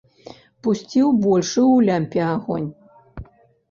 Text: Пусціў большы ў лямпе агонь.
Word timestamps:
Пусціў 0.67 1.13
большы 1.27 1.55
ў 1.73 1.77
лямпе 1.91 2.21
агонь. 2.33 2.69